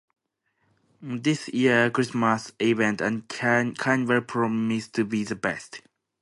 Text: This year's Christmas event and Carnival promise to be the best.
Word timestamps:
This 1.03 1.47
year's 1.49 1.91
Christmas 1.93 2.53
event 2.59 3.01
and 3.01 3.27
Carnival 3.29 4.21
promise 4.21 4.87
to 4.87 5.05
be 5.05 5.23
the 5.23 5.35
best. 5.35 5.81